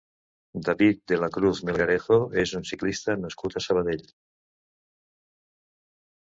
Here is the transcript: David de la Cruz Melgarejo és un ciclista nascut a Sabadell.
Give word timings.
David 0.69 1.01
de 1.11 1.19
la 1.23 1.29
Cruz 1.35 1.61
Melgarejo 1.69 2.17
és 2.45 2.55
un 2.61 2.65
ciclista 2.71 3.17
nascut 3.27 3.61
a 3.61 3.65
Sabadell. 3.67 4.05